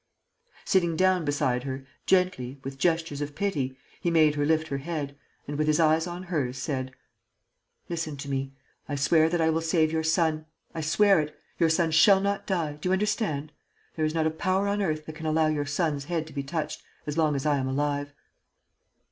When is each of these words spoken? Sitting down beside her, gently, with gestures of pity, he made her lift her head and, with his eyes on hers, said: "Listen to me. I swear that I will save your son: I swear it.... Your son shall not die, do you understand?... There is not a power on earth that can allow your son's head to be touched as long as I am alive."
Sitting 0.65 0.95
down 0.95 1.23
beside 1.25 1.61
her, 1.61 1.85
gently, 2.07 2.59
with 2.63 2.79
gestures 2.79 3.21
of 3.21 3.35
pity, 3.35 3.77
he 3.99 4.09
made 4.09 4.33
her 4.33 4.47
lift 4.47 4.69
her 4.69 4.79
head 4.79 5.15
and, 5.47 5.59
with 5.59 5.67
his 5.67 5.79
eyes 5.79 6.07
on 6.07 6.23
hers, 6.23 6.57
said: 6.57 6.91
"Listen 7.87 8.17
to 8.17 8.27
me. 8.27 8.51
I 8.89 8.95
swear 8.95 9.29
that 9.29 9.39
I 9.39 9.51
will 9.51 9.61
save 9.61 9.91
your 9.91 10.01
son: 10.01 10.47
I 10.73 10.81
swear 10.81 11.19
it.... 11.19 11.39
Your 11.59 11.69
son 11.69 11.91
shall 11.91 12.19
not 12.19 12.47
die, 12.47 12.77
do 12.81 12.89
you 12.89 12.93
understand?... 12.93 13.51
There 13.95 14.03
is 14.03 14.15
not 14.15 14.25
a 14.25 14.31
power 14.31 14.67
on 14.67 14.81
earth 14.81 15.05
that 15.05 15.13
can 15.13 15.27
allow 15.27 15.45
your 15.45 15.67
son's 15.67 16.05
head 16.05 16.25
to 16.25 16.33
be 16.33 16.41
touched 16.41 16.81
as 17.05 17.15
long 17.15 17.35
as 17.35 17.45
I 17.45 17.57
am 17.57 17.67
alive." 17.67 18.11